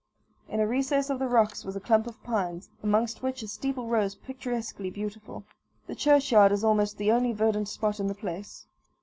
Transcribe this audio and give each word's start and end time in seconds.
In 0.49 0.59
a 0.59 0.65
recess 0.65 1.11
of 1.11 1.19
the 1.19 1.27
rocks 1.27 1.63
was 1.63 1.75
a 1.75 1.79
clump 1.79 2.07
of 2.07 2.23
pines, 2.23 2.71
amongst 2.81 3.21
which 3.21 3.43
a 3.43 3.47
steeple 3.47 3.85
rose 3.87 4.15
picturesquely 4.15 4.89
beautiful. 4.89 5.43
The 5.85 5.93
churchyard 5.93 6.51
is 6.51 6.63
almost 6.63 6.97
the 6.97 7.11
only 7.11 7.33
verdant 7.33 7.67
spot 7.69 7.99
in 7.99 8.07
the 8.07 8.15
place. 8.15 8.65